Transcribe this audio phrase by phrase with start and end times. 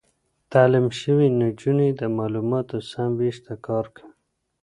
[0.51, 4.11] تعليم شوې نجونې د معلوماتو سم وېش ته کار کوي.